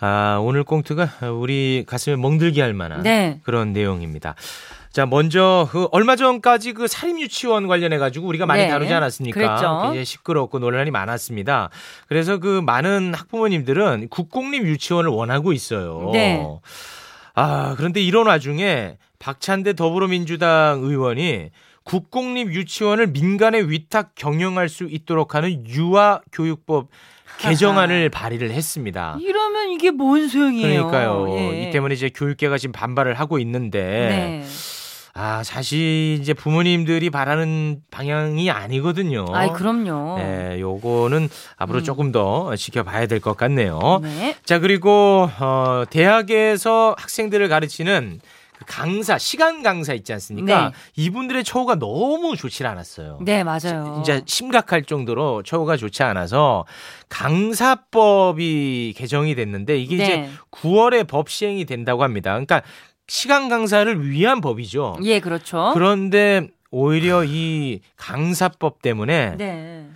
아, 0.00 0.40
오늘 0.42 0.64
꽁트가 0.64 1.30
우리 1.30 1.84
가슴에 1.86 2.16
멍들게 2.16 2.60
할 2.60 2.74
만한 2.74 3.02
네. 3.04 3.38
그런 3.44 3.72
내용입니다. 3.72 4.34
자, 4.90 5.06
먼저 5.06 5.68
그 5.70 5.86
얼마 5.92 6.16
전까지 6.16 6.72
그 6.72 6.88
사립 6.88 7.20
유치원 7.20 7.68
관련해 7.68 7.98
가지고 7.98 8.26
우리가 8.26 8.44
많이 8.44 8.64
네, 8.64 8.68
다루지 8.68 8.92
않았습니까? 8.92 9.38
그랬죠. 9.38 9.82
굉장히 9.82 10.04
시끄럽고 10.04 10.58
논란이 10.58 10.90
많았습니다. 10.90 11.70
그래서 12.08 12.38
그 12.38 12.60
많은 12.60 13.14
학부모님들은 13.14 14.08
국공립 14.10 14.64
유치원을 14.64 15.10
원하고 15.10 15.52
있어요. 15.52 16.10
네. 16.12 16.44
아, 17.34 17.74
그런데 17.76 18.02
이런 18.02 18.26
와중에 18.26 18.98
박찬대 19.20 19.74
더불어민주당 19.74 20.80
의원이 20.82 21.50
국공립 21.84 22.52
유치원을 22.52 23.08
민간에 23.08 23.60
위탁 23.60 24.12
경영할 24.14 24.68
수 24.68 24.84
있도록 24.84 25.34
하는 25.34 25.66
유아교육법 25.66 26.88
개정안을 27.38 28.08
발의를 28.10 28.50
했습니다. 28.52 29.16
이러면 29.20 29.70
이게 29.70 29.90
뭔 29.90 30.28
소용이에요? 30.28 30.86
그러니까요. 30.88 31.26
예. 31.38 31.62
이 31.68 31.70
때문에 31.70 31.94
이제 31.94 32.10
교육계가 32.14 32.58
지금 32.58 32.72
반발을 32.72 33.14
하고 33.14 33.38
있는데 33.38 33.80
네. 33.80 34.44
아 35.14 35.42
사실 35.42 36.18
이제 36.20 36.32
부모님들이 36.34 37.10
바라는 37.10 37.80
방향이 37.90 38.50
아니거든요. 38.50 39.26
아이 39.32 39.50
그럼요. 39.50 40.16
네, 40.18 40.58
요거는 40.60 41.28
앞으로 41.58 41.78
음. 41.80 41.84
조금 41.84 42.12
더 42.12 42.54
지켜봐야 42.56 43.06
될 43.06 43.20
것 43.20 43.36
같네요. 43.36 44.00
네. 44.02 44.36
자 44.44 44.58
그리고 44.58 45.28
어, 45.40 45.84
대학에서 45.90 46.94
학생들을 46.98 47.48
가르치는 47.48 48.20
그 48.22 48.28
강사 48.66 49.18
시간 49.18 49.62
강사 49.62 49.92
있지 49.94 50.12
않습니까? 50.12 50.68
네. 50.68 50.74
이분들의 50.96 51.44
처우가 51.44 51.76
너무 51.76 52.36
좋지 52.36 52.64
않았어요. 52.66 53.18
네, 53.22 53.44
맞아요. 53.44 54.02
진짜 54.04 54.20
심각할 54.26 54.84
정도로 54.84 55.42
처우가 55.42 55.76
좋지 55.76 56.02
않아서 56.02 56.64
강사법이 57.08 58.94
개정이 58.96 59.34
됐는데 59.34 59.78
이게 59.78 59.94
이제 59.96 60.16
네. 60.16 60.30
9월에 60.50 61.06
법 61.06 61.28
시행이 61.28 61.64
된다고 61.64 62.02
합니다. 62.02 62.30
그러니까 62.32 62.62
시간 63.06 63.48
강사를 63.48 64.08
위한 64.08 64.40
법이죠. 64.40 64.98
예, 65.04 65.20
그렇죠. 65.20 65.70
그런데 65.74 66.48
오히려 66.70 67.24
이 67.24 67.80
강사법 67.96 68.80
때문에 68.80 69.36
네. 69.36 69.86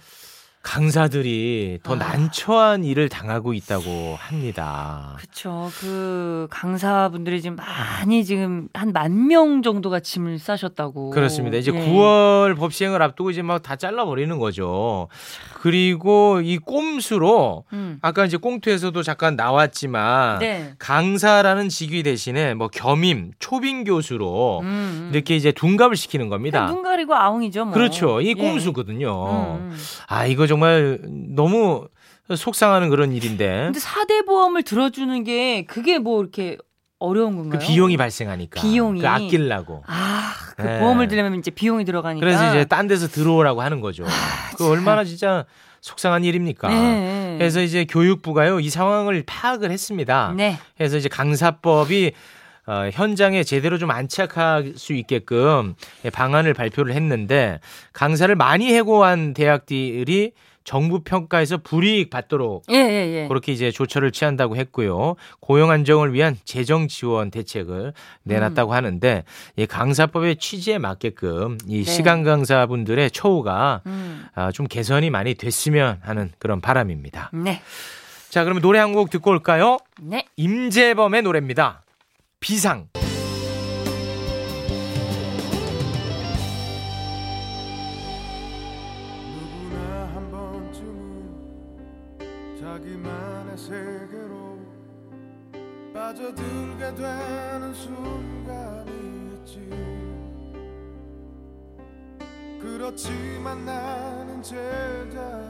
강사들이 0.67 1.79
더 1.85 1.95
아. 1.95 1.97
난처한 1.97 2.83
일을 2.85 3.09
당하고 3.09 3.55
있다고 3.55 4.17
합니다. 4.19 5.15
그렇죠. 5.17 5.71
그 5.81 6.49
강사분들이 6.51 7.41
지금 7.41 7.57
많이 7.57 8.25
지금 8.25 8.69
한 8.75 8.93
만 8.93 9.27
명 9.29 9.63
정도가 9.63 10.01
짐을 10.01 10.39
싸셨다고. 10.39 11.11
그렇습니다. 11.11 11.57
이제 11.57 11.73
예. 11.75 11.79
9월 11.79 12.57
법 12.57 12.73
시행을 12.73 13.01
앞두고 13.03 13.31
이제 13.31 13.43
막 13.43 13.63
다 13.63 13.77
잘라버리는 13.77 14.39
거죠. 14.39 15.09
그리고 15.55 16.41
이 16.43 16.59
꼼수로 16.59 17.65
음. 17.73 17.99
아까 18.03 18.25
이제 18.27 18.37
꽁투에서도 18.37 19.03
잠깐 19.03 19.35
나왔지만 19.35 20.39
네. 20.39 20.75
강사라는 20.79 21.69
직위 21.69 22.03
대신에 22.03 22.55
뭐 22.55 22.69
겸임, 22.69 23.33
초빙 23.39 23.85
교수로 23.85 24.61
음, 24.61 24.67
음. 24.67 25.11
이렇게 25.13 25.35
이제 25.37 25.51
둔갑을 25.53 25.97
시키는 25.97 26.29
겁니다. 26.29 26.67
눈 26.67 26.83
가리고 26.83 27.15
아웅이죠, 27.15 27.65
뭐. 27.65 27.75
그렇죠. 27.75 28.21
이 28.21 28.29
예. 28.29 28.35
꼼수거든요. 28.35 29.57
음, 29.59 29.71
음. 29.73 29.77
아 30.09 30.27
이거 30.27 30.47
정말 30.57 30.99
너무 31.05 31.87
속상하는 32.35 32.89
그런 32.89 33.13
일인데 33.13 33.65
근데 33.67 33.79
사대 33.79 34.23
보험을 34.23 34.63
들어주는 34.63 35.23
게 35.23 35.67
그게 35.67 35.99
뭐 35.99 36.23
이렇게 36.23 36.57
어려운 36.99 37.37
그 37.37 37.43
건가요? 37.43 37.61
비용이 37.61 37.99
발생하니까 37.99 38.63
비용이. 38.63 39.03
그 39.03 39.07
아끼려고. 39.07 39.85
아, 39.87 40.33
그 40.57 40.63
네. 40.63 40.81
보험을 40.81 41.09
들려면 41.09 41.39
이제 41.39 41.51
비용이 41.51 41.85
들어가니까. 41.85 42.25
그래서 42.25 42.49
이제 42.49 42.65
딴 42.65 42.87
데서 42.87 43.07
들어오라고 43.07 43.61
하는 43.61 43.83
거죠. 43.83 44.05
그 44.57 44.65
참. 44.65 44.71
얼마나 44.71 45.05
진짜 45.05 45.45
속상한 45.83 46.25
일입니까? 46.25 46.69
네. 46.69 47.37
그래서 47.39 47.61
이제 47.61 47.85
교육부가요 47.85 48.61
이 48.61 48.71
상황을 48.71 49.23
파악을 49.27 49.71
했습니다. 49.71 50.33
네. 50.35 50.59
그래서 50.79 50.97
이제 50.97 51.11
강사법이 51.11 52.13
어, 52.67 52.89
현장에 52.93 53.45
제대로 53.45 53.79
좀 53.79 53.91
안착할 53.91 54.73
수 54.77 54.93
있게끔 54.93 55.75
방안을 56.13 56.53
발표를 56.55 56.95
했는데 56.95 57.61
강사를 57.93 58.35
많이 58.35 58.73
해고한 58.75 59.35
대학들이 59.35 60.33
정부 60.65 60.99
평가에서 61.05 61.59
불이익 61.59 62.11
받도록 62.11 62.65
예, 62.73 62.75
예, 62.75 63.23
예. 63.23 63.29
그렇게 63.29 63.53
이제 63.53 63.71
조처를 63.71 64.11
취한다고 64.11 64.57
했고요. 64.57 65.15
고용 65.39 65.71
안정을 65.71 66.13
위한 66.13 66.37
재정 66.45 66.89
지원 66.89 67.31
대책을 67.31 67.93
내놨다고 68.25 68.75
하는데 68.75 69.23
이 69.55 69.67
강사법의 69.67 70.37
취지에 70.37 70.79
맞게끔 70.79 71.59
이 71.69 71.85
네. 71.85 71.91
시간 71.91 72.25
강사분들의 72.25 73.13
처우가 73.13 73.83
음. 73.87 74.27
아, 74.35 74.51
좀 74.51 74.67
개선이 74.67 75.09
많이 75.11 75.35
됐으면 75.35 76.01
하는 76.03 76.33
그런 76.41 76.61
바람입니다. 76.61 77.31
네. 77.33 77.63
자, 78.29 78.43
그러면 78.43 78.61
노래 78.61 78.81
한 78.81 78.93
곡 78.93 79.11
듣고 79.11 79.31
올까요? 79.31 79.79
네. 80.03 80.25
임재범의 80.35 81.23
노래입니다. 81.23 81.83
비상. 82.41 82.89
그렇지만 102.97 103.65
나는 103.65 104.43
제자 104.43 105.46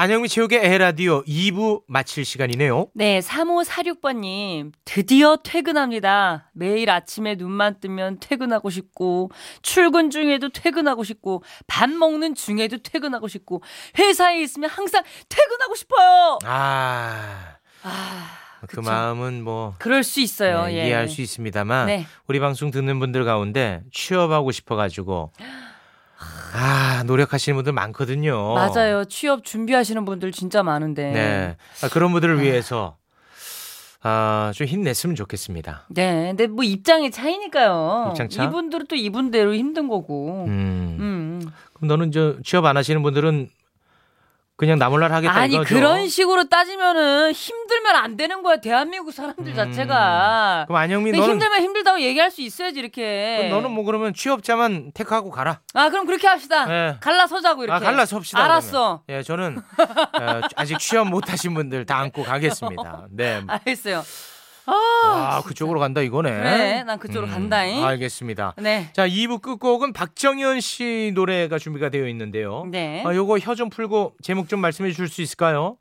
안영미 0.00 0.28
체육의 0.28 0.64
에라디오 0.64 1.24
2부 1.24 1.82
마칠 1.88 2.24
시간이네요. 2.24 2.86
네, 2.94 3.18
3546번님, 3.18 4.70
드디어 4.84 5.38
퇴근합니다. 5.42 6.52
매일 6.52 6.88
아침에 6.88 7.34
눈만 7.34 7.80
뜨면 7.80 8.18
퇴근하고 8.20 8.70
싶고, 8.70 9.32
출근 9.60 10.10
중에도 10.10 10.50
퇴근하고 10.50 11.02
싶고, 11.02 11.42
밥 11.66 11.90
먹는 11.90 12.36
중에도 12.36 12.78
퇴근하고 12.78 13.26
싶고, 13.26 13.60
회사에 13.98 14.40
있으면 14.40 14.70
항상 14.70 15.02
퇴근하고 15.28 15.74
싶어요! 15.74 16.38
아, 16.44 17.56
아, 17.82 18.38
그 18.60 18.76
그쵸. 18.76 18.82
마음은 18.82 19.42
뭐 19.42 19.74
그럴 19.78 20.04
수 20.04 20.20
있어요, 20.20 20.66
네, 20.66 20.74
예. 20.78 20.86
이해할 20.86 21.08
수 21.08 21.22
있습니다만 21.22 21.86
네. 21.86 22.06
우리 22.28 22.38
방송 22.38 22.70
듣는 22.70 23.00
분들 23.00 23.24
가운데 23.24 23.82
취업하고 23.92 24.52
싶어 24.52 24.76
가지고 24.76 25.32
아 26.52 27.02
노력하시는 27.06 27.54
분들 27.56 27.72
많거든요. 27.72 28.54
맞아요. 28.54 29.04
취업 29.04 29.44
준비하시는 29.44 30.04
분들 30.04 30.32
진짜 30.32 30.62
많은데. 30.62 31.12
네, 31.12 31.56
아, 31.82 31.88
그런 31.88 32.10
분들을 32.12 32.42
위해서 32.42 32.96
아, 34.02 34.52
좀 34.54 34.66
힘냈으면 34.66 35.16
좋겠습니다. 35.16 35.86
네, 35.88 36.28
근데 36.28 36.46
뭐 36.46 36.64
입장의 36.64 37.10
차이니까요. 37.10 38.08
입장 38.10 38.28
차? 38.28 38.44
이분들은 38.44 38.86
또 38.88 38.96
이분대로 38.96 39.54
힘든 39.54 39.88
거고. 39.88 40.44
음. 40.46 40.96
음. 41.00 41.50
그럼 41.74 41.88
너는 41.88 42.12
저 42.12 42.36
취업 42.44 42.64
안 42.64 42.76
하시는 42.76 43.02
분들은 43.02 43.48
그냥 44.58 44.76
나몰랄 44.76 45.12
하겠다 45.12 45.34
아니 45.34 45.54
이거죠? 45.54 45.72
그런 45.72 46.08
식으로 46.08 46.48
따지면은 46.48 47.30
힘들면 47.30 47.94
안 47.94 48.16
되는 48.16 48.42
거야 48.42 48.56
대한민국 48.56 49.12
사람들 49.12 49.46
음. 49.46 49.54
자체가. 49.54 50.64
그럼 50.66 50.76
안영미 50.82 51.12
너는 51.12 51.34
힘들면 51.34 51.62
힘들다고 51.62 52.00
얘기할 52.00 52.32
수 52.32 52.42
있어야지 52.42 52.80
이렇게. 52.80 53.46
너는 53.52 53.70
뭐 53.70 53.84
그러면 53.84 54.12
취업자만 54.12 54.90
택하고 54.94 55.30
가라. 55.30 55.60
아 55.74 55.90
그럼 55.90 56.06
그렇게 56.06 56.26
합시다. 56.26 56.66
네. 56.66 56.96
갈라서자고 57.00 57.62
이렇게. 57.62 57.76
아, 57.76 57.78
갈라섭시다. 57.78 58.42
알았어. 58.44 59.04
예, 59.08 59.22
저는 59.22 59.58
어, 59.58 60.40
아직 60.56 60.80
취업 60.80 61.08
못 61.08 61.30
하신 61.30 61.54
분들 61.54 61.86
다 61.86 61.98
안고 61.98 62.24
가겠습니다. 62.24 63.06
네. 63.14 63.42
알겠어요. 63.46 64.02
아, 64.70 65.42
그쪽으로 65.44 65.80
간다 65.80 66.00
이거네. 66.00 66.30
음, 66.30 66.42
그래, 66.42 66.82
난 66.84 66.98
그쪽으로 66.98 67.30
간다잉. 67.30 67.84
알겠습니다. 67.84 68.54
네. 68.58 68.88
자, 68.92 69.06
2부 69.08 69.40
끝곡은 69.42 69.92
박정현 69.92 70.60
씨 70.60 71.12
노래가 71.14 71.58
준비가 71.58 71.88
되어 71.88 72.06
있는데요. 72.08 72.66
네. 72.70 73.02
아, 73.06 73.14
요거 73.14 73.38
혀 73.38 73.54
좀 73.54 73.70
풀고 73.70 74.14
제목 74.22 74.48
좀 74.48 74.60
말씀해 74.60 74.90
주실 74.90 75.08
수 75.08 75.22
있을까요? 75.22 75.76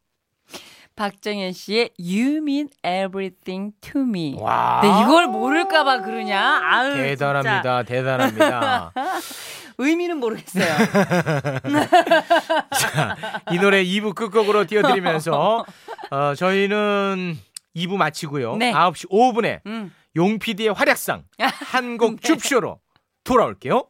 박정현 0.95 1.52
씨의 1.54 1.91
You 2.00 2.38
Mean 2.38 2.69
Everything 2.84 3.73
to 3.82 4.02
Me. 4.02 4.36
와. 4.39 4.80
근데 4.82 5.02
이걸 5.04 5.28
모를까봐 5.28 6.02
그러냐? 6.02 6.60
아유, 6.63 6.91
진짜. 6.93 7.04
대단합니다. 7.06 7.84
대단합니다. 7.84 8.91
의미는 9.78 10.17
모르겠어요. 10.17 10.65
이 13.52 13.60
노래 13.60 13.84
2부 13.84 14.15
끝곡으로 14.15 14.65
띄워드리면서 14.65 15.65
어, 16.10 16.34
저희는 16.36 17.38
2부 17.77 17.95
마치고요. 17.97 18.57
네. 18.57 18.71
9시 18.71 19.09
5분에 19.09 19.61
음. 19.67 19.93
용 20.15 20.39
PD의 20.39 20.73
활약상 20.73 21.23
한곡 21.37 22.21
줍쇼로 22.21 22.79
돌아올게요. 23.23 23.87